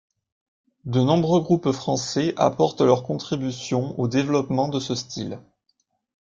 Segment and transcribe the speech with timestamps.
[0.85, 5.37] De nombreux groupes français apportent leur contribution au développement de ce style.